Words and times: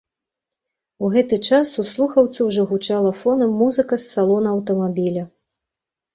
У 1.03 1.09
гэты 1.15 1.37
час 1.49 1.73
у 1.83 1.85
слухаўцы 1.89 2.39
ўжо 2.47 2.65
гучала 2.73 3.11
фонам 3.21 3.51
музыка 3.61 3.93
з 4.07 4.09
салона 4.17 4.57
аўтамабіля. 4.59 5.23